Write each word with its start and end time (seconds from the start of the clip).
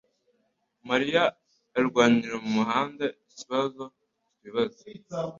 mariya 0.89 1.21
arwanira 1.77 2.35
mumuhanda 2.43 3.05
ikibazo 3.29 3.83
twibaza 4.33 4.79
(Amastan) 4.85 5.29